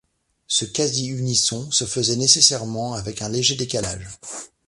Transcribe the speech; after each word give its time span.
Ce 0.47 0.65
quasi-unisson 0.65 1.69
se 1.69 1.85
faisait 1.85 2.15
nécessairement 2.15 2.95
avec 2.95 3.21
un 3.21 3.29
léger 3.29 3.55
décalage. 3.55 4.09